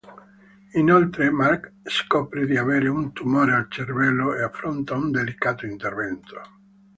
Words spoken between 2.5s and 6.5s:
avere un tumore al cervello e affronta un delicato intervento.